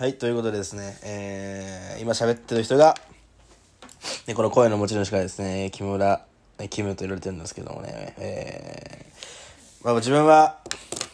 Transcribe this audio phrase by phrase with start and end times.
[0.00, 2.94] はい、ということでですね、えー、今喋ってる人が、
[4.26, 6.24] ね、この声の持ち主からですね、木村、
[6.58, 10.56] えキムと言われてるんですけどもね、えー、まあ自分は、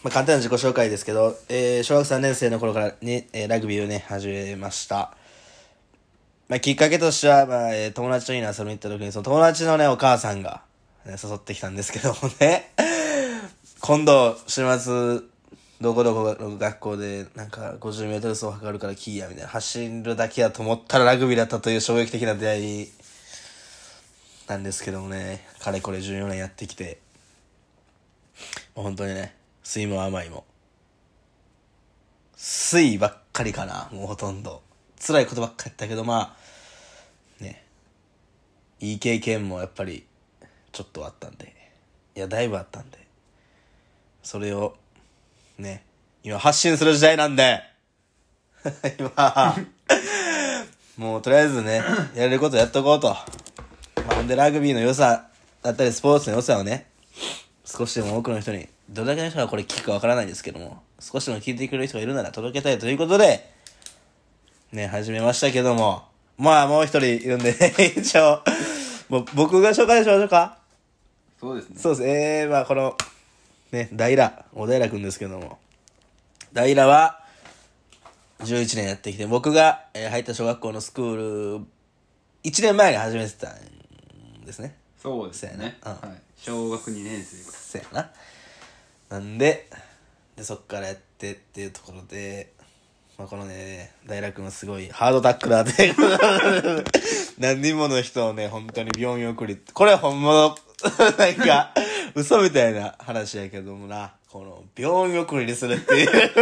[0.04, 5.16] まあ簡単な自己紹介ですけど、えー、小学3年生の頃からに、えー、ラグビーをね、始めました。
[6.48, 10.62] まあきっかけとしては、まあ、えー友達といいな遊びに行った時に、その友達のね、お母さんが、
[11.04, 12.70] ね、誘ってきたんですけどもね、
[13.80, 15.22] 今度、週末、
[15.80, 19.48] どこどこの学校で、なんか、50メートル走測るからキーや、みたいな。
[19.50, 22.88] 走るだけやと思ったらラグビーだったという衝撃的な出会い
[24.48, 27.00] なんですけどもね、かれこれ14年やってきて、
[28.74, 30.44] もう本当にね、酸いも甘いも。
[32.36, 34.62] 酸ばっかりかな、もうほとんど。
[35.04, 36.36] 辛いことばっかりやったけど、ま
[37.40, 37.64] あ、ね、
[38.80, 40.06] いい経験もやっぱり、
[40.70, 41.54] ちょっとあったんで、
[42.14, 42.98] いや、だいぶあったんで、
[44.22, 44.76] それを、
[45.58, 45.84] ね、
[46.22, 47.62] 今発信する時代なんで、
[48.98, 49.56] 今、
[50.96, 51.82] もうとりあえずね、
[52.14, 53.08] やれることやっとこうと。
[53.08, 53.16] ま
[54.08, 55.28] あ、ほんでラグビーの良さ
[55.62, 56.86] だったりスポーツの良さをね、
[57.64, 63.50] 少しでも多くの人に、どれだけの人がこれ聞くかわからないですけども、少しでも聞いてくれる人がいるなら届けたいということで、
[64.72, 66.04] ね、始めましたけども、
[66.36, 68.42] まあもう一人いるんで、ね、 一応、
[69.08, 70.58] もう僕が紹介しましょうか。
[71.40, 71.76] そうですね。
[71.78, 72.08] そうです。
[72.08, 72.96] えー、まあこの、
[73.76, 75.58] ね、平、小平くんですけども、
[76.54, 77.20] 平は、
[78.40, 81.66] 11年やってきて、僕が、えー入った小学校のスクール、
[82.44, 84.76] 1年前に始めてたんですね。
[85.02, 85.50] そうですね。
[85.52, 86.20] そうやなはい。
[86.36, 88.10] 小学2年生かせやな。
[89.08, 89.68] なんで、
[90.36, 92.52] で、そっからやってっていうところで、
[93.18, 95.94] まあ、このね、大楽はすごいハードタックラーで、
[97.38, 100.54] 何人もの人をね、本当に病院送り、これは本物、
[101.18, 101.72] なんか、
[102.16, 106.08] 嘘みたいな話やけどもな、この、病院送りにするっていう、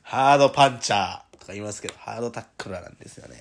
[0.00, 3.36] ハードパンチャーとか言いますけど、ハードタックラーなんですよね。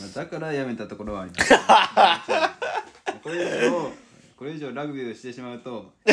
[0.00, 1.54] まあ、だからやめたところはあります。
[3.22, 3.38] これ以
[3.70, 3.92] 上、
[4.36, 6.12] これ以上ラグビーをしてしまうと、犠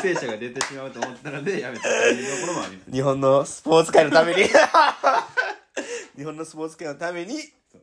[0.00, 2.90] 牲者が出てしまうと思ったのでやめたというところもあります。
[2.92, 4.44] 日本のスポーツ界のために
[6.16, 7.34] 日本のスポーツ界のために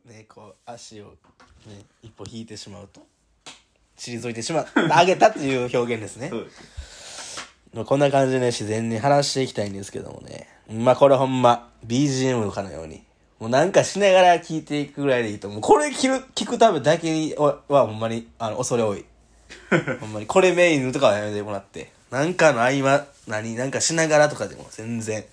[0.05, 1.17] ねこう足を、
[1.65, 3.05] ね、一歩引いてしまうと
[4.09, 6.29] 退いてしまう上げたという表現ですね。
[6.33, 7.51] そうです。
[7.73, 10.47] まあこんな感じでね自然に話していきたいんですけどもね。
[10.69, 13.03] まあこれほんま BGM かのように
[13.39, 15.61] もうなんかしながら聞いていくぐらいでいいと思う。
[15.61, 19.05] これ聞く聞くためだけにははほんまにあの恐れ多い。
[19.99, 20.25] ほんまに。
[20.25, 21.91] これメインとかはやめてもらって。
[22.09, 25.23] なんかの合間何なんかしながらとかでも全然。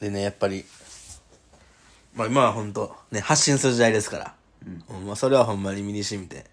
[0.00, 0.64] でねやっぱり
[2.14, 4.34] まあ今は本当ね発信する時代ですから、
[4.66, 5.06] うん。
[5.06, 6.44] まあ、それはほんまに身に染みて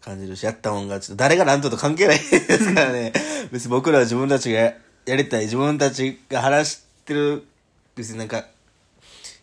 [0.00, 1.22] 感じるしやったもんがちょっと。
[1.22, 3.12] 誰が何とと関係ないですからね。
[3.52, 4.74] 別に僕らは自分たちがや
[5.06, 7.44] りたい自分たちが話してる
[7.94, 8.46] 別になんか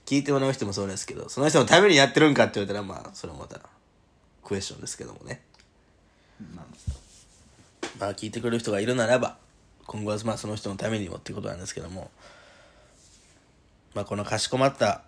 [0.05, 3.59] 聞いてもらう人もそうですけどその人のためにやってるんかって言われたらまあそれもまた
[4.43, 5.41] クエスチョンですけどもね。
[6.55, 6.65] まあ、
[7.99, 9.37] まあ聞いてくれる人がいるならば
[9.85, 12.11] 今後はまあその人のためにもっていうことなんですけども。
[13.93, 15.01] まあこのかしこまった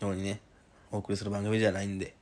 [0.00, 0.40] ようにね
[0.90, 2.14] お送りする番組じゃないんで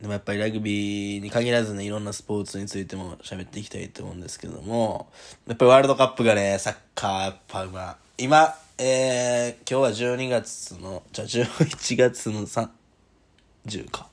[0.00, 5.08] でもやっぱりラグビーに限らずねいろんなスポーツについても喋っていきたいと思うんですけども
[5.46, 14.06] やっぱりワールドカップがねサッカーやっぱ今今えー、今日は12月のじゃあ11月の30か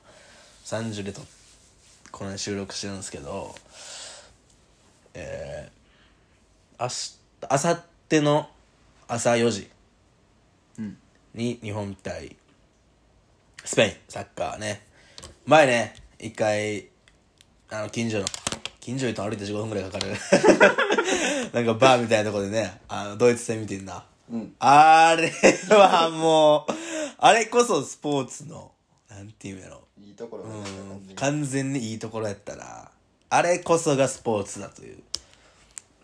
[0.64, 1.20] 30でと
[2.10, 3.54] この辺収録してるんですけど
[5.12, 7.18] えー、明日
[7.48, 8.48] あさっての
[9.06, 9.74] 朝4時。
[11.34, 12.36] に日本対
[13.64, 14.82] スペインサッカーね。
[15.46, 16.88] 前ね一回
[17.70, 18.26] あの近所の
[18.78, 20.12] 近所にと歩いて15分ぐらいかかる。
[21.54, 24.54] なんかバーみたいなとこでねあのドイツ戦見てんな、うん。
[24.58, 25.32] あれ
[25.70, 26.72] はもう
[27.18, 28.72] あれこそスポーツの
[29.08, 29.80] なんていうんやろ。
[29.98, 31.14] いいところうん。
[31.16, 31.92] 完全に。
[31.92, 32.90] いいところやったな。
[33.30, 34.98] あれこそがスポーツだという。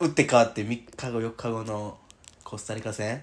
[0.00, 1.98] 打って変わって3日後4日後の
[2.42, 3.22] コスタリカ戦。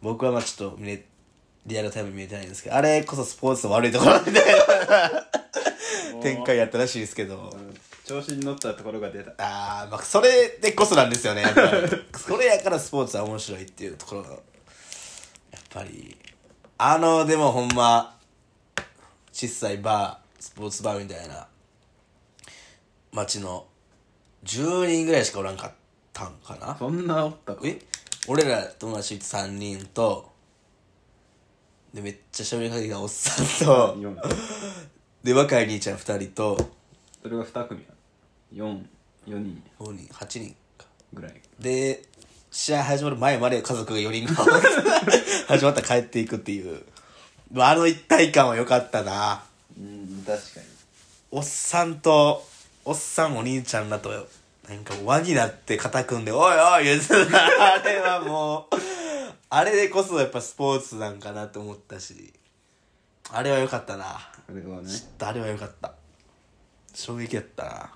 [0.00, 1.04] 僕はまあちょっと見れ
[1.66, 7.54] リアルタイム見れてないんですけどあれこそスポーツの悪いところみたいな展開やったらしいですけど。
[8.04, 9.30] 調子に乗ったところが出た。
[9.38, 11.70] ああまあそれでこそなんですよねやっぱり。
[12.18, 14.38] それやからスポーツは面白いっていうところがやっ
[15.70, 16.16] ぱり。
[16.78, 18.18] あのでもほんま
[19.32, 21.46] 小さいバースポーツバーみたいな
[23.12, 23.66] 街の
[24.44, 25.72] 10人ぐらいしかおらんかっ
[26.12, 26.76] たんかな。
[26.76, 27.60] そんなおったか。
[27.64, 27.78] え？
[28.26, 30.31] 俺ら友達3人と
[31.94, 34.16] でめっちゃ喋りかけたおっさんと四
[35.22, 36.56] で若い兄ちゃん2人と
[37.22, 37.86] それが2組や。
[38.54, 38.82] 4、
[39.26, 41.34] 4人5人8人かぐらい。
[41.60, 42.02] で
[42.50, 44.44] 試合始まる前まで家族が4人が
[45.48, 46.82] 始まったら帰っていくっていう。
[47.52, 49.44] まああの一体感は良かったな。
[49.78, 50.66] うん確かに
[51.34, 52.44] おっさんと、
[52.84, 54.10] おっさんお兄ちゃんらと、
[54.68, 57.74] なんか輪になって肩組んで、おいおい言ってた。
[57.74, 58.76] あれはもう、
[59.54, 62.32] あれでこそやっぱスポーツなんかなと思ったし、
[63.30, 64.06] あれは良かったな。
[64.06, 65.92] あれはねちょっとあれは良かった。
[66.94, 67.90] 衝撃やったな。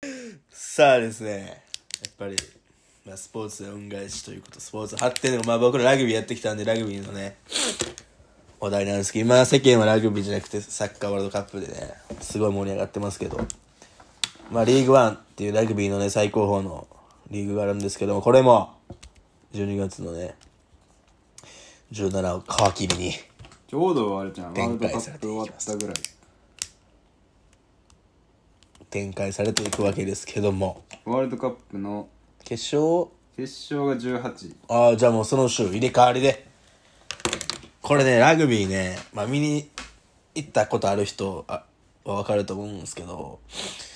[0.50, 1.62] さあですね、
[2.02, 2.36] やっぱり、
[3.04, 7.36] まあ、スポーツで恩返しということ、スポーツ発展でも、まあ僕らラグビーやってきたんで、ラグビーのね、
[8.58, 11.92] 話題なんですけど、今世間はラグビーじゃなくてサッカーワールドカップでね、
[12.22, 13.38] すごい盛り上がってますけど、
[14.50, 16.88] まあリーグワンっていうラグビーのね、最高峰の
[17.30, 18.74] リーグがあるんですけども、これも、
[19.52, 20.34] 12月のね、
[21.92, 23.12] 17を皮切りに、
[23.66, 25.96] ちょうどあれじゃんワー展ルドカップ終わったぐらい。
[28.90, 30.82] 展開されていくわけですけども。
[31.04, 32.08] ワールドカップの
[32.44, 36.48] 決勝決勝が18ああじゃあもうその週入れ替わりで。
[37.82, 39.68] これねラグビーね、まあ、見に
[40.34, 41.64] 行ったことある人あ
[42.04, 43.87] は分かると思うんですけど、まあ、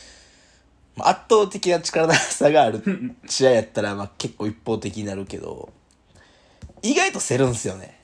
[0.98, 2.82] 圧倒的な力の差がある
[3.26, 5.72] 試合やったら、まあ、結構一方的になるけど
[6.82, 8.00] 意外と競るんすよね。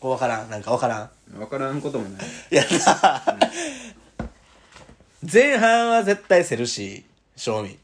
[0.00, 0.50] こう分からん。
[0.50, 1.10] なんか分からん。
[1.38, 2.26] 分からんこともない。
[2.50, 3.38] いやな、
[5.30, 7.04] 前半は絶対競るし
[7.36, 7.78] 正味。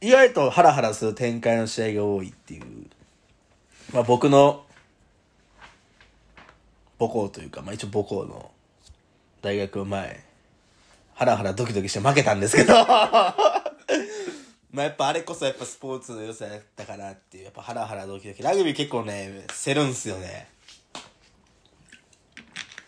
[0.00, 2.62] 意外とハラハラする展開の試合が多いっていう。
[3.92, 4.64] まあ僕の
[7.00, 8.50] 母校というかまあ一応母校の
[9.42, 10.27] 大学前
[11.18, 12.74] ハラハラドキドキして負けたんですけど。
[14.70, 18.44] まあやっぱあれこそやっぱスポーツの良さやったかなっていうやっぱハラハラドキドキ。
[18.44, 20.48] ラグビー結構ね競るんすよね。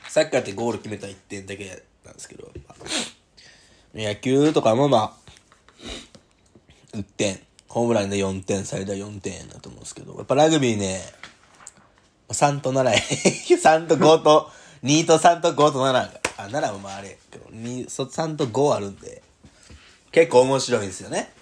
[0.08, 2.52] サッカーってゴール決めた1点だけなんですけど、
[3.92, 5.16] 野球とかもま
[6.94, 11.02] あ、1点、ホームランで4点、最大4点だと思うんですけど、やっぱラグビーね、
[12.28, 14.52] 3と7、 3と5と、
[14.84, 19.22] 2と3と5と7、あ、7もまああれけど、3と5あるんで、
[20.12, 21.32] 結構面白いんですよね。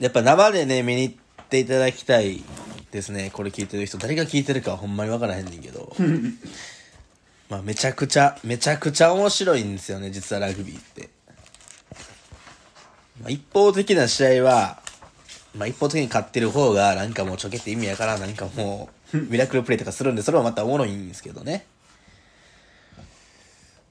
[0.00, 1.14] やっぱ生でね、見に行っ
[1.48, 2.42] ていただきたい
[2.90, 3.30] ですね。
[3.32, 3.98] これ聞いてる人。
[3.98, 5.94] 誰が聞いてるかはほんまに分からへんねんけど。
[7.48, 11.10] まあめちゃくちゃ、めちゃくちゃ面白いんですよね、実はラグビーって。
[13.20, 14.82] まあ、一方的な試合は、
[15.56, 21.66] まあ一方的に勝ってる方がなんかもうちょけって意味やからなんかもう、ミラクルプレイとかするんで、それはまたおもろいんですけどね。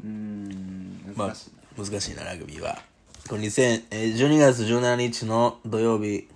[0.04, 2.82] うーんま難しいな、あ、難しいな、ラグビーは。
[3.30, 6.28] この2000、えー12月17日の土曜日、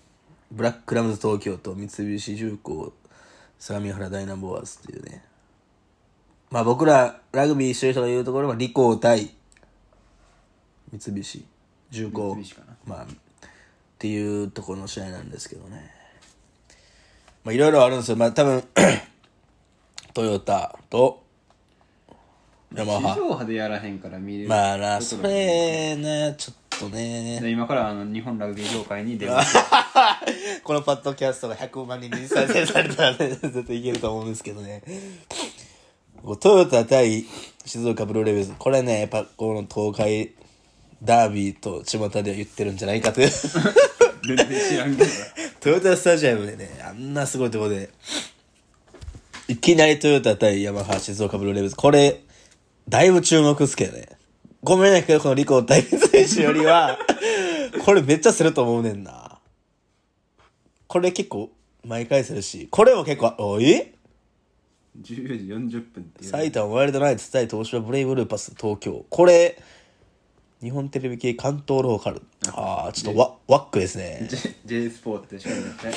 [0.51, 2.93] ブラックラムズ東京と三菱重工
[3.59, 5.23] 相模原ダイナボアーズっていうね。
[6.49, 9.35] まあ僕ら、ラグビーしてる人が言うところは、リコー対
[10.91, 11.45] 三菱
[11.89, 12.37] 重工。
[12.85, 13.07] まあ、っ
[13.99, 15.91] ていうところの試合なんですけどね。
[17.43, 18.17] まあいろいろあるんですよ。
[18.17, 18.63] まあ多分、
[20.13, 21.26] トヨタと、
[22.73, 22.85] 地。
[22.85, 22.99] 上
[23.35, 27.39] 波でやらへんから見れるまあな、それね、ちょっとね。
[27.41, 29.57] で今からあの日本ラグビー協会に出ます
[30.63, 34.83] このパッドキャストが100万人に再生されたらね、絶対いけると思うんですけどね。
[36.39, 37.25] トヨタ対
[37.65, 38.53] 静岡ブルーレベルズ。
[38.57, 40.33] これね、やっぱこの東海
[41.03, 43.29] ダービーと巷では言ってるんじゃないかという。
[44.27, 45.09] 全然知らんけど
[45.61, 47.89] トヨタスタジアムでね、あんなすごいとこで、
[49.47, 51.75] いきなりトヨタ対ヤマハ静岡ブルーレベルズ。
[51.75, 52.21] これ、
[52.89, 54.07] だいぶ注目っすけどね。
[54.63, 56.97] ごめんねけど、このリコ対三菱よりは、
[57.83, 59.39] これめっちゃすると思うねんな。
[60.87, 61.51] これ結構、
[61.83, 63.93] 毎回するし、これも結構、おえ
[65.01, 69.05] 10時40分って埼玉ワイルドナイツ対東芝ブレイブルーパス東京。
[69.09, 69.61] これ、
[70.61, 72.21] 日本テレビ系関東ローカル。
[72.53, 74.27] ああ、ちょっとワワックですね。
[74.29, 75.93] J, J スポーツでしょ絶対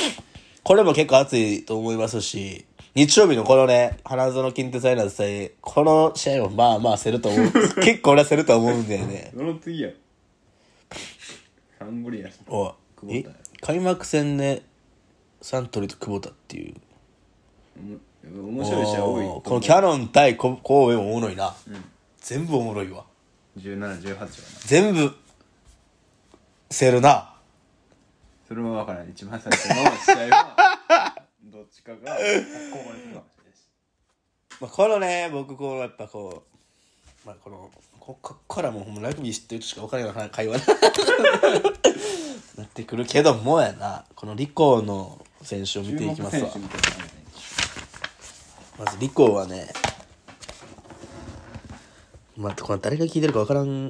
[0.63, 7.53] これも結構熱いと思いますし、日曜日のこのね、花園近鉄アイナーズ対、この試合もまあまあせると思う。
[7.83, 9.31] 結構俺はせると思うんだよね。
[9.33, 9.91] その次や？
[11.79, 12.75] サンゴリアスお
[13.09, 13.25] え？
[13.61, 14.63] 開幕戦で
[15.41, 16.75] サントリーと久保田っていう。
[18.25, 21.49] 面白い試合多いこのキャノン対こ神戸もおもろいな。
[21.49, 21.55] ん
[22.21, 23.05] 全部おもろいわ。
[23.57, 24.29] 1718はな
[24.67, 25.15] 全部、
[26.71, 27.35] せるな。
[28.49, 29.75] それも分からない一番最初の
[30.27, 30.57] 試合は
[31.51, 33.67] どっちかがここまで来るかもしれないし
[34.61, 36.45] まあ、このね、僕こう、やっぱこ
[37.25, 40.63] う、まあこの、ここっからもうほんまラグビー知ってる人しか分からない会話に
[42.57, 46.51] なってくるけどもやな、このリコーの選手を見ていきますわ。
[48.79, 49.73] まずリコーはね、
[52.37, 53.89] まあ、これ誰が聞いてるか分からん、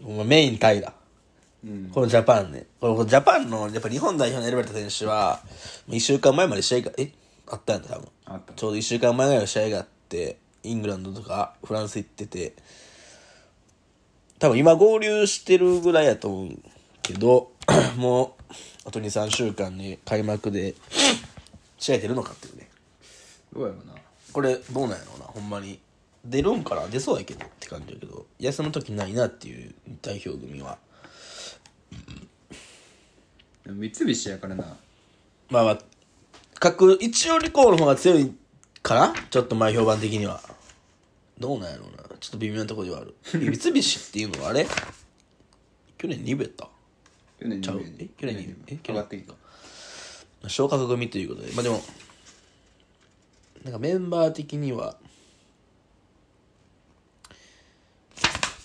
[0.00, 0.94] まあ、メインタイだ。
[1.64, 2.66] うんこのジャパンね。
[2.80, 5.40] このジャパンの、やっぱ日本代表に選ばれた選手は、
[5.88, 7.12] 1週間前まで試合が、え？
[7.48, 8.08] あったんだ、多分。
[8.26, 12.54] あったちょうど1週間前ぐらいの試合があって、イングランドとかフランス行ってて、
[14.38, 16.58] 多分今合流してるぐらいやと思う
[17.02, 17.52] けど、
[17.96, 18.52] もう、
[18.84, 20.74] あと2、3週間に開幕で、
[21.78, 22.68] 試合出るのかっていうね。
[23.52, 23.94] どうやろうな
[24.32, 25.80] これ、どうなんやろうな、ほんまに。
[26.24, 29.72] 出るんかな出そうやけどって感じやけど、休む時ないなっていう
[30.02, 30.78] 代表組は。
[33.66, 34.76] 三菱やからな。
[35.50, 35.78] まあまあ、
[36.58, 38.32] 各、一応リコーの方が強い
[38.82, 39.14] かな？
[39.30, 40.40] ちょっと前評判的には。
[41.38, 42.04] どうなんやろうな。
[42.18, 43.14] ちょっと微妙なところではある。
[43.32, 44.66] 三菱っていうのはあれ？
[45.98, 46.68] 去年2部やった？
[47.40, 47.78] 去年ちゃう？
[47.78, 48.76] 二部え去年2部え？
[48.76, 48.94] 去年？
[48.94, 49.22] 上がってき
[50.42, 50.48] た。
[50.48, 51.52] 昇格組ということで。
[51.52, 51.82] まあでも、
[53.64, 54.96] なんかメンバー的には、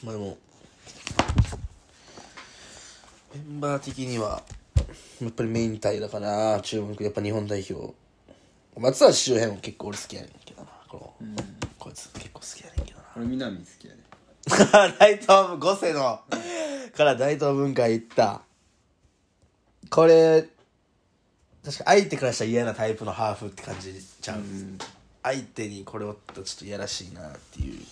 [0.03, 0.37] まあでも、
[3.33, 4.43] メンバー的には、
[5.21, 7.93] やっぱりメイン体だかな、注目、やっぱ日本代表。
[8.77, 10.69] 松橋周辺も結構俺好きやねんけどな。
[10.87, 11.35] この、
[11.77, 13.05] こいつ結構好きやねんけどな。
[13.17, 14.01] 俺南好きやで
[14.97, 16.21] 大東文五世の
[16.95, 18.41] から大東文化行った。
[19.89, 20.47] これ
[21.63, 24.39] 確か相手からしたら嫌なタイプのハーフって感じちゃう、
[25.21, 27.85] 相手にこれおったらちょっといやらしいなっていう。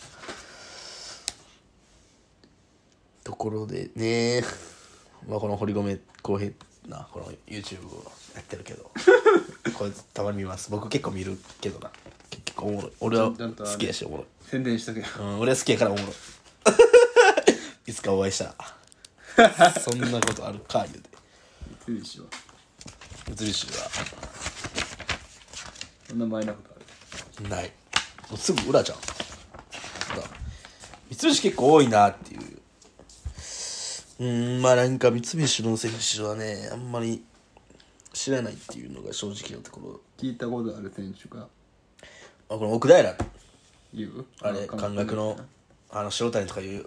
[3.24, 4.44] ところでね。
[5.27, 6.51] まあこの堀米浩平
[6.89, 8.91] なこの YouTube をやってるけど。
[9.74, 10.69] これたまに見ます。
[10.72, 11.91] 僕結構見るけどな。
[12.29, 12.91] 結構おもろい。
[13.00, 14.25] 俺は好きやしおもろい。
[14.50, 15.05] 宣伝しとけよ。
[15.19, 16.15] うん、俺は好きやからおもろい。
[17.91, 18.55] いつかお会いした
[19.38, 19.72] ら。
[19.79, 21.10] そんなことあるか言うて。
[21.88, 22.25] 三菱は？
[23.27, 23.89] 三菱は。
[26.08, 27.50] そんな前なことある？
[27.50, 27.72] ない。
[28.29, 28.98] もうすぐ裏じゃん。
[29.00, 29.05] だ
[31.10, 32.28] 三菱結構多いなってい
[34.20, 37.24] うんまあなんか三菱の選手はねあんまり
[38.12, 40.02] 知らないっていうのが正直なところ。
[40.18, 41.44] 聞いたことある選手が。
[41.44, 41.48] あ
[42.50, 43.16] この奥平。
[43.94, 44.26] 言う？
[44.42, 45.40] あれ感覚の
[45.90, 46.86] あの塩谷とかいう？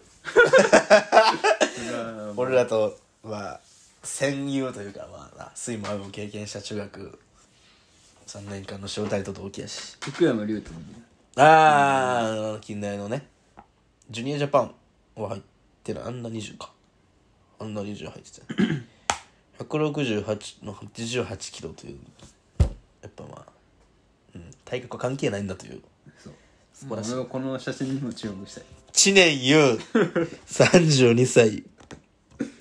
[2.36, 3.60] 俺俺らとまあ
[4.02, 7.18] 戦友というかまあな水も雨も経験した中学
[8.26, 9.96] 3年間の招待と同期やし。
[10.00, 10.86] 福山龍斗もね
[11.36, 13.26] ああ近代のね。
[14.10, 14.74] ジュニアジャパン
[15.16, 15.42] は入っ
[15.82, 16.70] てないあんな20か
[17.62, 18.80] あんな20入ってたよ
[19.58, 21.96] 168の88キロという。
[23.02, 23.46] やっぱまあ、
[24.34, 25.80] うん、体格は関係ないんだという。
[26.18, 26.32] そう。
[26.72, 27.12] 素晴らしい。
[27.12, 28.64] 俺はこの写真にも注目したい。
[28.92, 29.78] 知念優。
[30.48, 31.62] 32歳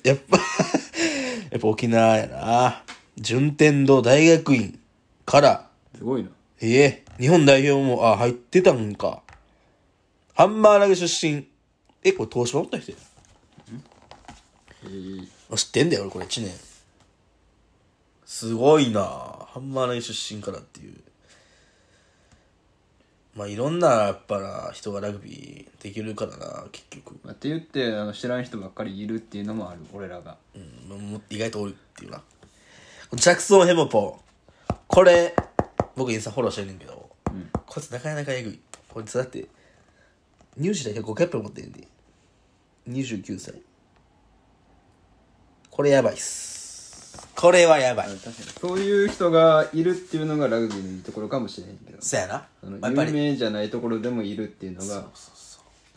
[0.03, 0.37] やっぱ
[1.49, 2.83] やっぱ沖縄やな。
[3.17, 4.79] 順天堂大学院
[5.25, 5.69] から。
[5.97, 6.29] すごいな。
[6.61, 9.23] ええ日本代表もあ入ってたんか。
[10.33, 11.47] ハンマー投げ出身。
[12.03, 12.97] えこれ東芝おった人や
[14.83, 16.51] えー、あ知ってんだよ俺これ知念
[18.25, 20.95] すごいなハンマー投げ出身からっていう
[23.35, 32.21] まあいろんなやっぱな人がラグビーできるからな結局まあ、って言ってあの知らん人ばっかりいるっていうのもある俺らがうん、も意外とおるっていうな。
[33.13, 34.19] ジャクソン・ヘモポ。
[34.87, 35.35] これ、
[35.95, 38.59] 僕インスタフォローしてんねんけど、んこいつなかなかえぐい。
[38.87, 39.47] こいつだって、
[40.57, 41.87] 入試だけ5キャップ持ってんで。
[42.89, 43.61] 29歳。
[45.71, 47.27] これやばいっす。
[47.35, 48.07] これはやばい。
[48.09, 48.35] 確かに。
[48.35, 51.97] そういう人がいるっていうのがラグビーのいいところかもしれへんけど。
[52.01, 52.45] そやな。
[52.61, 55.05] あのまあやっぱり、有名じゃないところでもいるっていうのが。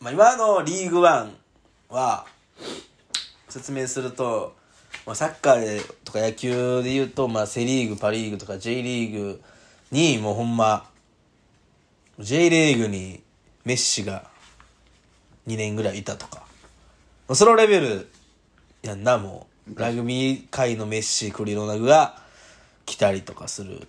[0.00, 1.35] まあ、今のリーグワン
[1.88, 2.25] は、
[3.49, 4.54] 説明すると、
[5.07, 9.43] まあ、サッカーでとか野球で言うと、まあ、セ・リーグパ・リーグとか J リーグ
[9.90, 10.88] にもうほんま
[12.19, 13.23] J リーグに
[13.64, 14.25] メッシが
[15.47, 16.43] 2年ぐらいいたとか。
[17.35, 18.09] そのレベル
[18.83, 22.18] やんなもうラグビー界のメッシクリロナグが
[22.85, 23.87] 来たりとかする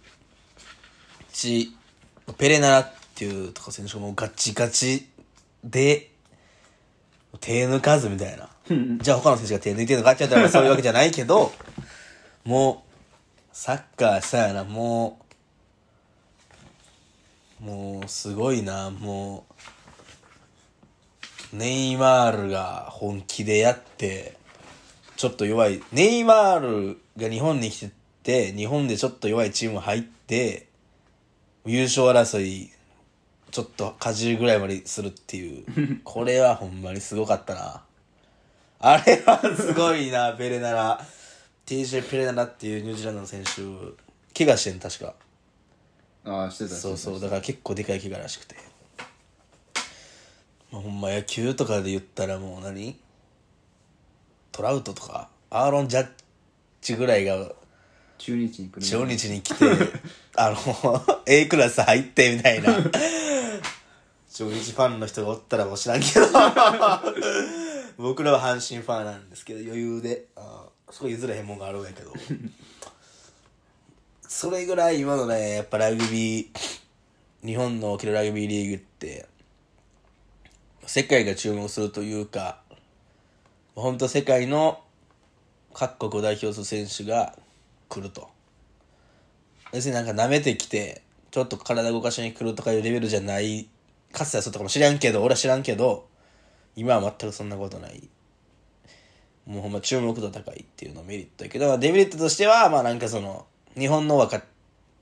[1.34, 1.76] し
[2.38, 5.08] ペレナラっていうとか選手がもうガチガチ
[5.64, 6.12] で
[7.42, 8.50] 手抜かずみたいな。
[9.00, 11.52] じゃあ他の選手が手抜いてるのかって言ったらそういうわけじゃないけど
[12.44, 15.20] もうサッカーさやなも
[17.62, 18.90] うもうすごいな。
[18.90, 19.46] も
[21.54, 24.38] うネイマールが本気でやって
[25.26, 25.82] ちょっと弱い。
[25.92, 27.92] ネイマールが日本に来て
[28.22, 30.68] て日本でちょっと弱いチーム入って
[31.66, 32.72] 優勝争い
[33.50, 35.66] ちょっとかじるぐらいまでするっていう。
[36.06, 37.84] これはほんまにすごかったな。
[38.78, 41.04] あれはすごいな ペレナラ。
[41.66, 43.62] TJ ペレナラっていうニュージーランドの選手
[44.38, 45.16] 怪我してん確か。
[46.24, 48.56] ああしてたそうそうだから結構でかい怪我らしくて、
[50.72, 53.00] まあ、ほんま野球とかで言ったらもう何？
[54.56, 56.08] トラウトとかアーロン・ジャッ
[56.80, 57.52] ジぐらいが
[58.18, 58.82] 中日に来る。
[58.82, 59.66] 中日に来て
[60.38, 62.74] あの A クラス入ってみたいな。
[64.34, 66.28] 中日ファンの人がおったらもう知らんけど。
[68.02, 70.28] 僕らは阪神ファンなんですけど余裕で。
[70.38, 72.14] あーそこ譲れへんもんがあるんやけど。
[74.26, 76.48] それぐらい今のねやっぱラグビー
[77.46, 79.26] 日本の起きるラグビーリーグって
[80.86, 82.64] 世界が注目するというか
[83.76, 84.82] 本当世界の
[85.74, 87.38] 各国を代表する選手が
[87.90, 88.30] 来ると。
[89.74, 91.02] 別になんか舐めてきて
[91.32, 93.68] ちょっと体動かしに来るとかいうレベルじゃない
[94.14, 96.08] かつてはそうとかも知らんけど俺は知らんけど
[96.78, 98.08] 今は全くそんなことない。
[99.46, 103.46] もうほんま注目度高いっていうのメリットやけどデメリットとしてはまあなんかその
[103.78, 104.42] 日本の若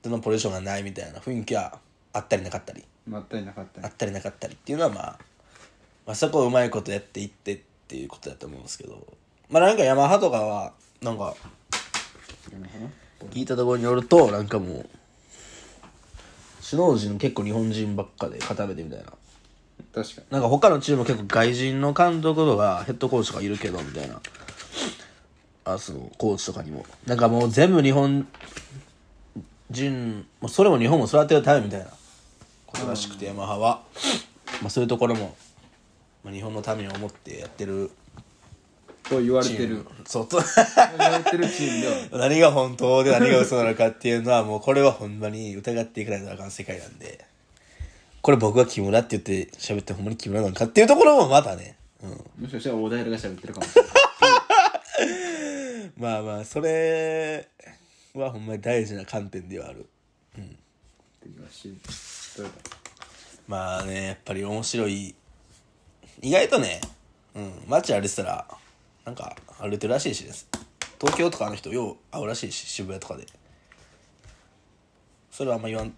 [0.02, 1.78] 手のポジションがないみたいな雰囲気は
[2.12, 2.84] あったりなかったり。
[3.06, 5.18] まったりなかったあったりなかったりっていうのはまあ、
[6.06, 9.06] まあ、そこをうまいことやっていってっていうことだと思うんですけど。
[9.50, 10.72] まあなんかヤマハとかは
[11.02, 11.34] なんか
[13.30, 14.88] 聞いたところによるとなんかもう
[16.68, 19.04] 首脳陣結構日本人ばっかで固めてみたいな。
[19.94, 20.26] 確かに。
[20.30, 24.20] なんか他のチームも結構外人の監督とかヘッドコーチとかいるけどみたいな。
[25.66, 26.84] あそのコーチとかにも。
[27.06, 28.26] なんかもう全部日本
[29.70, 31.86] 人もうそれも日本を育てるためみたいな
[32.66, 33.82] ことらしくてヤマハは、
[34.60, 35.36] まあ、そういうところも、
[36.24, 37.90] まあ、日本のために思ってやってる
[39.02, 39.84] と言われてる。
[40.06, 40.26] そう。
[40.26, 40.38] と
[40.98, 47.24] 言われてるチームでは 何が本当で何が嘘なのかっていうのはもうこれはほんまに疑っていかないとあかん世界なんで。
[48.22, 53.92] これ僕が木村って言って喋ってほんまに木村なのかっていうところもまたね、うん、もしかしたら大平が喋ってるかもしれない
[55.98, 57.46] まあまあそれ
[58.14, 59.86] はほんまに大事な観点ではある。
[60.38, 61.76] うのは知る
[62.36, 62.52] どうだ
[63.46, 65.14] まあねやっぱり面白い
[66.24, 66.80] 意外とね
[67.34, 68.46] うん街歩いてたら
[69.04, 70.48] なんか歩いてるらしいしです。
[70.98, 73.26] 東京とかの人よう会うらしいし渋谷とかで。
[75.30, 75.92] それはあんま言わん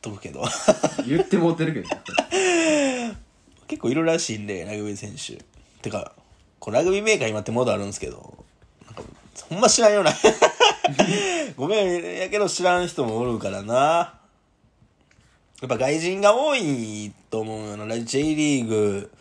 [0.00, 0.42] とくけど。
[1.06, 1.88] 言ってもうてるけど。
[1.88, 3.16] ね
[3.68, 5.40] 結構いるらしいんでラグビー選手。
[5.80, 6.12] てか
[6.58, 8.44] こうラグビーメーカー今ってモードあるんですけど
[8.86, 9.02] なんか
[9.48, 10.12] ほんま知らんような。
[11.56, 14.18] ごめんやけど知らん人もおるからな。
[15.60, 18.00] やっぱ外人が多いと思うよな。
[18.00, 19.12] J リーグ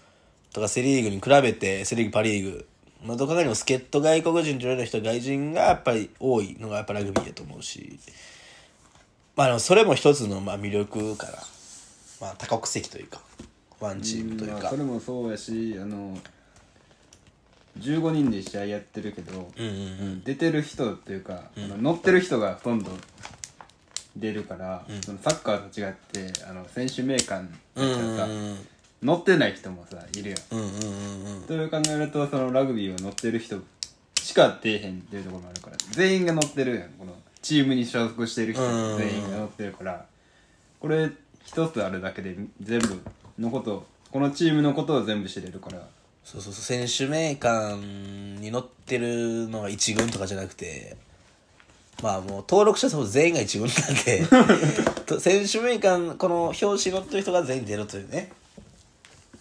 [0.53, 2.67] とかセ・リーグに比べてセ・リーグパ・リーグ
[3.05, 7.99] まあどこかにも助っ人外国人と言われる人外人がやっぱり多いのがやっぱラグビーやと思うし。
[9.35, 11.33] まあでもそれも一つのまあ魅力から
[12.19, 13.21] まあ多国籍というか
[13.79, 14.59] ワンチームというか。
[14.59, 16.17] まあそれもそうやしあの
[17.79, 19.77] 15人で試合やってるけど、うんうんう
[20.17, 20.23] ん。
[20.23, 22.91] 出てる人っていうか、あの乗ってる人がほとんど
[24.17, 28.67] 出るから、そのサッカーと違ってあの選手名鑑だうんったらさ、うん
[29.01, 30.39] 乗ってない人もさいるやん。
[30.51, 31.41] うんうんうんうん。
[31.43, 33.57] という考えるとそのラグビーを乗ってる人
[34.19, 35.77] しか出えへんっていうところもあるから。
[35.91, 36.89] 全員が乗ってるやん。
[36.91, 38.97] このチームに所属してる人うん。
[38.97, 40.05] 全員が乗ってるから。
[40.79, 41.09] これ
[41.43, 43.01] 一つあるだけで全部
[43.39, 45.79] のことこのチームのことを全部知れるから。
[46.23, 46.63] そうそうそう。
[46.63, 47.81] 選手名鑑
[48.39, 50.95] に載ってるのが一軍とかじゃなくて
[52.03, 54.27] まあもう登録者数全員が一軍なんで。
[55.07, 58.31] と選手名鑑この表紙に載ってる人が全員出るというね。
[58.31, 58.40] だ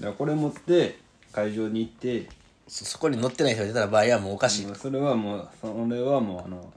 [0.01, 0.99] からこれ持って
[1.33, 2.29] 会場に行って
[2.69, 6.73] そそこに載ってない人が出たら場合はもうおかしい、もうそれはもうそれはもうあの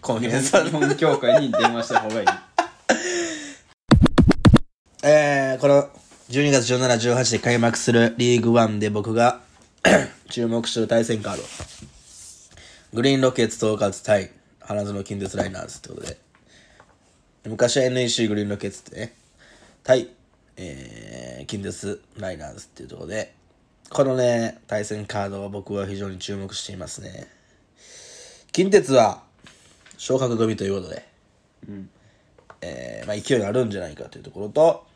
[0.00, 2.26] コンフィン日本協会に電話した方がいい。
[5.04, 5.88] えー、この
[6.30, 9.40] 12月17、18で開幕するリーグワンで僕が
[10.30, 11.44] 注目してる対戦カード。
[12.92, 16.18] グリーンロケッツ統括対花園近鉄ライナーズってことで。
[17.44, 19.14] 昔は NEC グリーンロケッツってね、
[19.84, 20.08] 対、
[20.56, 23.34] えー、近鉄ライナーズっていうところで、
[23.90, 27.28] このね、対戦カードは僕は非常に注目していますね。
[28.52, 29.22] 近鉄は
[29.98, 31.06] 昇格組ということで、
[31.68, 31.90] うん
[32.62, 34.86] えーまあ、勢いがあるんじゃないかというところと、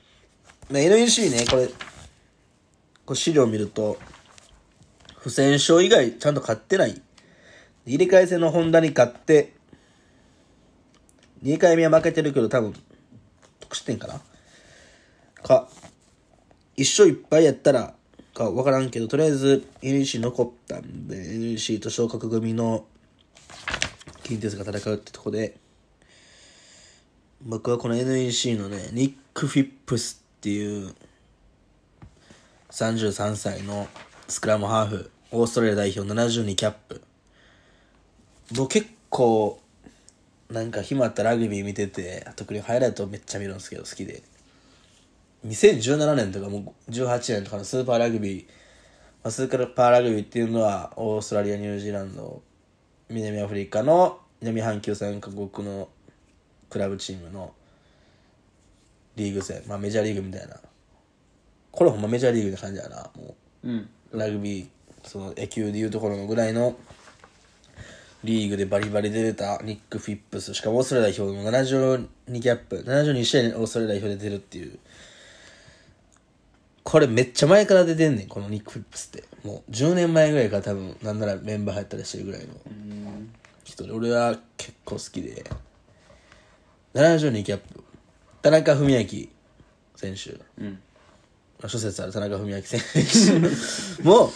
[0.70, 1.66] まあ、NEC ね、これ、
[3.04, 3.98] これ資料を見ると、
[5.18, 7.00] 不戦勝以外ちゃんと勝ってない。
[7.86, 9.52] 入れ替え戦のホンダに勝って、
[11.42, 12.74] 2回目は負けてるけど多分、
[13.60, 14.20] 得失点かな
[15.42, 15.68] か、
[16.76, 17.94] 一勝一敗やったら、
[18.34, 22.86] か分からんけど、とりあえず NEC 残ったんで、NEC と昇格組の
[24.22, 25.56] 近鉄が戦うってとこで、
[27.42, 30.94] 僕はこの NEC のね、ニック・フィップスっていう
[32.70, 33.88] 33歳の
[34.28, 37.02] スクラムハーフ、オーストラリア代表72キャップ。
[38.54, 39.60] 僕結構、
[40.50, 44.22] なんか暇あったらラグビー見てて、特にハイライトめっちゃ見るんですけど好きで。
[45.46, 52.42] 2017年とかもう18年とかのスーパーラグビー、まあ、スーパーラグビーっていうのはオーストラリア、ニュージーランド
[53.08, 55.88] 南アフリカの南半球3カ国の
[56.68, 57.52] クラブチームの
[59.16, 60.56] リーグ戦まあメジャーリーグみたいな。
[61.72, 63.68] これほんまメジャーリーグって感じやなもう。
[63.70, 63.88] ん。
[64.12, 64.68] うラグビー
[65.02, 66.76] その野球でいうところのぐらいの
[68.22, 70.54] リーグでバリバリで出たニック・フィップス。
[70.54, 74.78] しかもオーストラリア代表の72キャップ72試合にオーストラリア代表で出るっていう
[76.82, 79.24] これめっちゃ前から出てんねんこのニック・フィップスって。
[79.44, 82.48] もう10年前ぐらいから多分なんならメンバー入ったりしてるぐらいの
[83.64, 83.92] 人で。
[83.92, 85.44] 俺は結構好きで。
[86.94, 87.84] 72キャップ
[88.42, 89.04] 田中文明
[89.96, 90.40] 選手。
[90.58, 90.80] うん。
[91.60, 93.38] まあ諸説ある田中文明選手。
[94.02, 94.32] も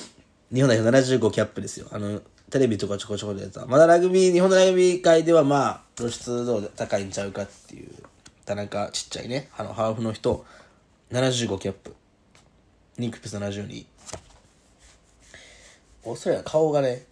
[0.52, 1.88] 日本代表75キャップですよ。
[1.90, 7.88] あのテレビとかちょこちょこでやつはまだラグビー日本のラグビー界ではまあ露出度高いんちゃうかっていう。
[8.44, 9.48] 田中ちっちゃいね。
[9.56, 10.44] あのハーフの人。
[11.12, 11.94] 75キャップ
[12.98, 13.86] ニックピス72
[16.04, 17.04] オーストラリア顔がね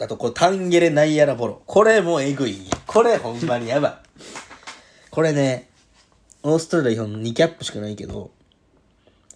[0.00, 3.94] あとこれタンゲレナイアラボロこれもうえぐいんやこれほんまにやばい
[5.10, 5.68] これね
[6.42, 8.30] オーストラリアの2キャップしかないけど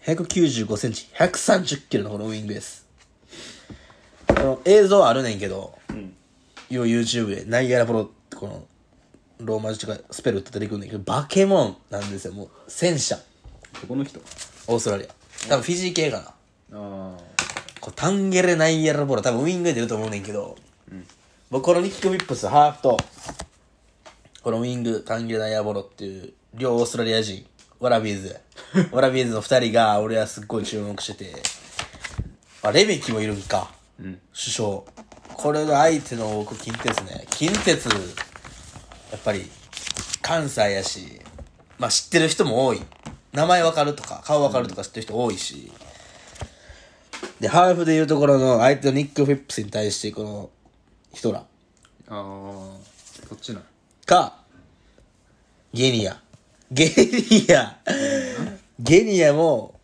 [0.04, 2.88] 195センチ、130キロのこのウイングです。
[4.26, 8.64] この映像あるねんけど、んよう YouTube で、ナイアラボロってこの、
[9.38, 13.16] ローマ字とかスペルって出てくるんだけど、バケモンなんですよ、もう、戦車。
[13.16, 14.18] どこの人？
[14.66, 15.21] オーストラリア。
[15.48, 16.22] 多分フィジー系かな。
[16.24, 17.32] ああ
[17.80, 20.56] こうタンゲレナイアラボロ、多分ウイングで出ると思うねんけど、
[21.50, 22.96] 僕このニック・ウィップス、ハーフと、
[24.42, 27.44] このウイング、タンゲレナイアラボロっていう、両オーストラリア人、
[27.80, 28.40] ワラビーズ。
[28.92, 31.42] ワラビーズの二人が、俺はすっごい注目してて、
[32.62, 33.70] あ、レメキもいるんか。
[34.00, 34.82] うん首相。
[35.34, 37.26] これが相手の僕、近鉄ね。
[37.30, 39.50] 近鉄、やっぱり、
[40.22, 41.20] 関西やし、
[41.78, 42.82] まあ知ってる人も多い。
[43.32, 45.72] 名前わかるとか、顔わかるとか知ってる人多いし。
[47.40, 50.50] で、ハーフでいうところの相手のニック・フィップスに対して、この
[51.12, 51.44] 人らあ
[52.08, 52.12] あ
[53.28, 53.62] そっちな
[54.04, 54.36] か、
[55.72, 56.20] ゲニア。
[56.70, 57.78] ゲニア。
[58.78, 59.80] ゲニアも、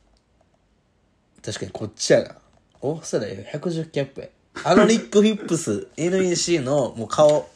[1.42, 2.37] 確かにこっちやな。
[2.80, 4.28] オーストラリア110キャップや。
[4.64, 7.48] あのニック・フィップス、NEC のもう顔、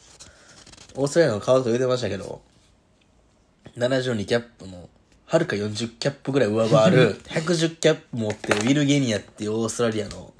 [0.95, 2.41] オーストラリアの顔と言うてましたけど、
[3.77, 4.89] 72キャップの、
[5.25, 10.33] はるか40キャップぐらい上回る、110キャップ持ってるウィル・ゲニアっていうオーストラリアの、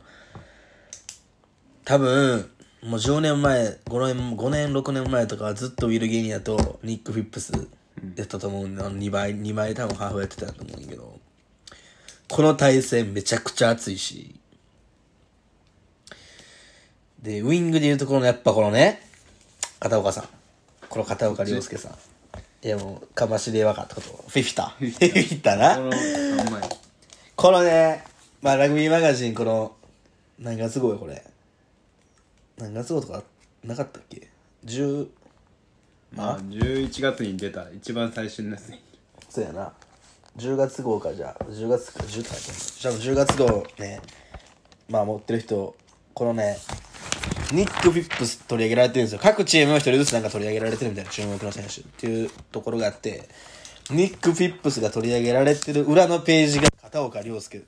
[1.86, 2.50] 多分、
[2.84, 7.54] もう10年前、5年、5年、6年前とかはずっとウィル・ゲニアとニック・フィップス
[8.15, 11.19] やったと思うんで、あの2倍、2倍多分ハーフやってたと思うんだけど、
[12.30, 14.39] この対戦めちゃくちゃ熱いし、
[17.22, 19.02] で、ウィングでいうところのやっぱこのね、
[19.80, 20.28] 片岡さん。
[20.89, 21.96] この片岡亮介さん。
[22.63, 24.08] いやもう、かましで分かったこと？
[24.08, 24.67] フィフィタ。
[24.69, 25.76] フィフィタな？
[25.76, 26.62] この3枚
[27.36, 28.04] このね、
[28.41, 29.76] まあラグビーマガジン、この、
[30.39, 31.23] 何月号よ、これ。
[32.58, 33.21] 何月号とか
[33.65, 34.30] なかったっけ
[34.65, 35.08] ?10、
[36.15, 38.80] まあ11月に出た一番最初のやつに
[39.28, 39.73] そうやな。
[40.38, 41.43] 10月号か、じゃあ。
[41.43, 42.32] 10月か、10って書いて
[42.88, 43.99] あるじゃあ10月号ね、
[44.88, 45.76] まあ持ってる人、
[46.13, 46.58] このね、
[47.54, 49.20] ニック・フィップス取り上げられてるんですよ。
[49.22, 53.30] 各チームの一人ずつなんか取り上げられてるみたいな注目の選手っていうところがあって、
[53.92, 57.63] ニック・フィップスが取り上げられてる裏のページが片岡亮介、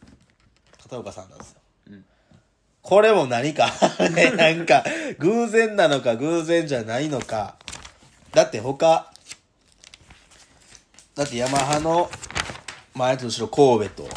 [0.81, 1.59] 片岡さんなんですよ。
[2.81, 3.71] これも何か
[4.13, 4.83] ね、なんか、
[5.17, 7.55] 偶然なのか偶然じゃないのか。
[8.31, 9.11] だって他、
[11.15, 12.11] だってヤマハの
[12.93, 14.09] 前と後ろ神戸と、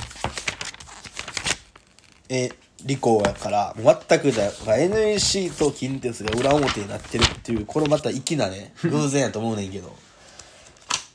[2.28, 2.50] え、
[2.84, 9.96] リコーやから、全くじゃ、NEC と近鉄が裏表になってるっていう、これまた粋なね、偶然やと思うねんけど、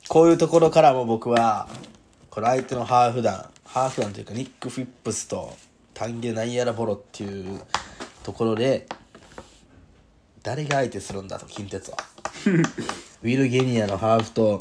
[0.10, 1.69] こういうところからも僕は、
[2.30, 5.56] この相手のハーフ団、ハーフ団というかニック・フィップスと
[5.93, 7.62] タンゲ・ナイアラ・ボロっていう
[8.23, 8.86] ところで、
[10.41, 11.97] 誰が相手するんだと、近鉄は。
[13.23, 14.60] ウィル・ゲニアのハーフと、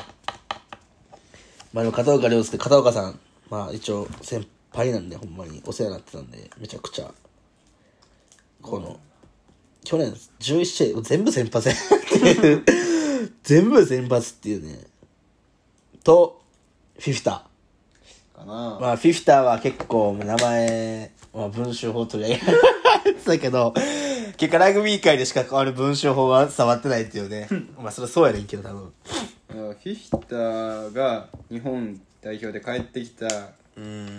[1.73, 3.19] まあ片岡亮介、片岡さん、
[3.51, 4.62] まあ一応先輩
[4.93, 7.13] なんで、ほんまにお世話になってたんで、めちゃくちゃ、
[8.61, 8.99] この、
[9.85, 12.65] 去年11試合全部先発やっていう
[13.43, 14.79] 全部先発っていうね。
[16.05, 16.41] と、
[16.99, 17.45] フィフタ。
[18.35, 22.53] かなまあ、フィフタは結構名前、まあ、文章法取り上げら
[23.05, 23.75] れてたけど、
[24.37, 27.49] 結果ラグビー界でしか変わる文章法は伝わってないっていうね。
[27.79, 28.93] まあ、それはそうやねんけど、多分。
[29.49, 33.27] フィフィタが日本代表で帰ってきた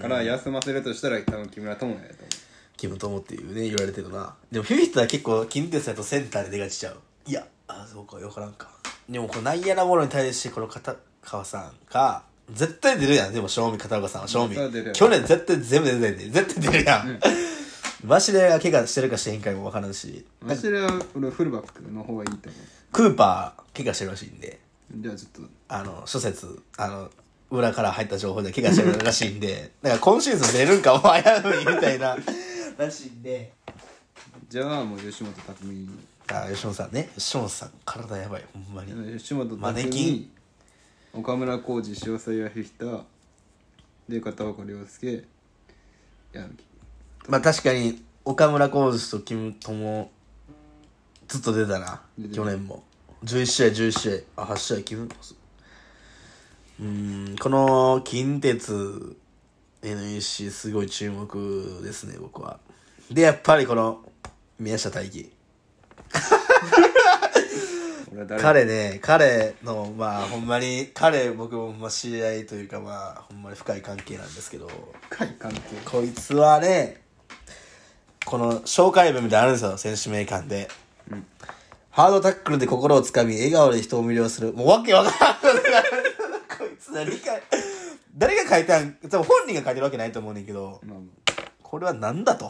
[0.01, 2.29] から休ませるとしたら多分木村智也だと思
[2.75, 4.35] キムトモっていうね、言われてるな。
[4.51, 6.99] でも、フィフィタは結構、近鉄だとセンターで出がちちゃう。
[7.27, 8.69] いや、あ、そうか、よからんか。
[9.07, 13.33] でも、この内野なものに対して、この片川さんが、絶対出るやん。
[13.33, 14.55] でも、正味、片岡さんは正味
[14.93, 16.31] 去年絶対全部出てんねん。
[16.31, 17.19] 絶対出るやん。
[18.03, 22.57] バシレが怪我してるかしてへんかも分からんしマシレは俺フルバックの方がいいと思
[22.91, 24.59] クーパー怪我してるらしいんで
[24.93, 27.09] うじゃあちょっとあの諸説あの
[27.53, 32.17] 裏から入った情報で怪我してるらしいんで だから今シーズン出るんかも危ういみたいな。
[32.77, 33.53] らしいんで。
[34.49, 35.87] じゃあもう吉本拓実
[36.29, 37.09] あ吉本さんね。
[37.15, 39.19] 吉本さん体やばいほんまに。
[39.19, 40.29] 吉本マネキ拓実
[41.13, 43.05] 岡村浩二塩沢彌仁
[44.09, 45.23] で片岡亮介
[46.33, 46.63] 矢吹。
[47.27, 50.11] まあ確かに岡村浩二とキム友
[51.27, 52.01] ずっと出たな。
[52.33, 52.83] 去年も。
[53.23, 55.07] 11試合11試合あ8試合キム
[56.79, 59.15] うーんこの近鉄
[59.81, 62.59] NEC すごい注目ですね僕は。
[63.12, 64.01] でやっぱりこの
[64.59, 65.31] 宮下大輝。
[68.39, 74.69] 彼ね彼のまあほんまに彼僕もまあ知り合いというかまあほんまに深い関係なんですけど。
[75.09, 75.59] 深い関係？
[75.83, 77.01] こいつはね
[78.25, 80.69] この紹介文みたいなのあるんですよ選手名鑑で、
[81.12, 81.25] うん。
[81.89, 84.53] ハードタックルで心をつかみ笑顔で人を魅了する。
[84.53, 85.12] もうわけわか
[85.43, 85.62] らん
[86.93, 87.19] 何？
[87.19, 87.32] か
[88.15, 88.93] 誰が書いたん？
[88.95, 90.79] 多分本人が書いてるわけないと思うねんけど。
[90.86, 90.99] まあ
[91.62, 92.49] これは何だと。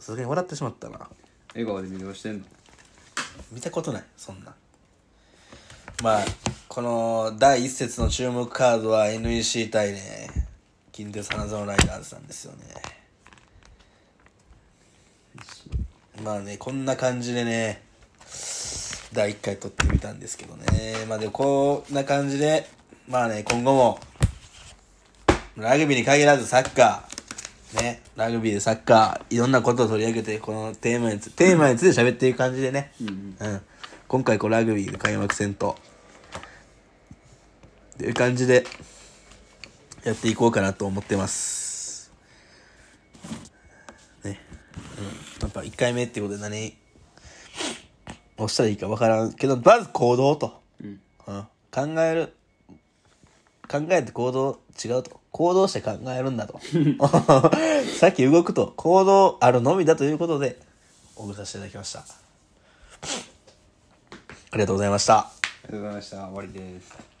[0.00, 1.08] さすがに笑ってしまったな。
[1.54, 2.44] 笑顔で魅了してんの？
[3.52, 4.54] 見たことないそんな。
[6.02, 6.24] まあ
[6.66, 10.28] この第一節の注目カードは NEC 対ね
[10.90, 12.64] 近鉄花園ライダーズなんですよね。
[16.24, 17.82] まあねこんな感じでね
[19.12, 21.04] 第1回撮ってみたんですけどね。
[21.08, 22.66] まあでもこんな感じで
[23.08, 24.00] まあね今後も
[25.56, 33.60] ラグビーに限らずサッカーねラグビーでサッカーいろんなことを取り上げてこのテーマにつテーマについて喋っていく感じでね、うんうん、
[34.08, 35.76] 今回こうラグビーの開幕戦と
[37.94, 38.64] っていう感じで
[40.04, 42.10] やっていこうかなと思ってます。
[44.24, 44.40] ね、
[44.98, 45.04] うん、
[45.42, 46.74] やっぱ1回目ってことで何
[48.36, 51.00] 押したらいいか分からんけどまず行動と、うん。
[51.26, 52.34] うん、考える。
[53.68, 55.20] 考えて行動違うと。
[55.30, 56.60] 行動して考えるんだと。
[57.98, 58.74] さっき動くと。
[58.76, 60.60] 行動あるのみだということで
[61.16, 62.00] 送らせていただきました。
[62.00, 62.04] あ
[64.54, 65.18] りがとうございました。
[65.18, 65.30] あ
[65.68, 66.16] りがとうございました。
[66.28, 67.11] 終わりです